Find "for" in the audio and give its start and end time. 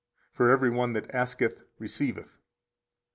0.33-0.49